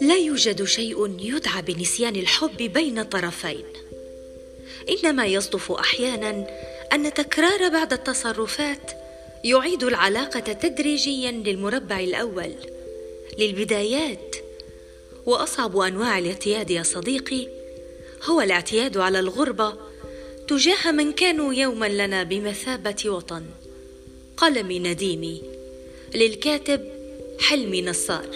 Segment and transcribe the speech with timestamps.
[0.00, 3.64] لا يوجد شيء يدعى بنسيان الحب بين طرفين.
[4.88, 6.46] إنما يصدف أحيانا
[6.92, 8.92] أن تكرار بعض التصرفات
[9.44, 12.54] يعيد العلاقة تدريجيا للمربع الأول.
[13.38, 14.36] للبدايات
[15.26, 17.48] وأصعب أنواع الاعتياد يا صديقي
[18.24, 19.74] هو الاعتياد على الغربة
[20.48, 23.44] تجاه من كانوا يوما لنا بمثابة وطن.
[24.42, 25.42] قلمي نديمي
[26.14, 26.88] للكاتب
[27.40, 28.26] حلمي نصار.